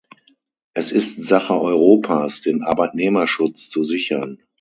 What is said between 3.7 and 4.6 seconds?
sichern.